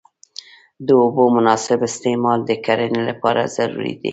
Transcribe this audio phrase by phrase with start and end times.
[0.85, 4.09] د اوبو مناسب استعمال د کرنې لپاره ضروري دی.